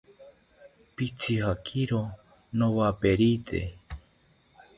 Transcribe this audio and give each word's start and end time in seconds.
Pitzijakiro 0.95 2.01
nowaperite 2.57 3.59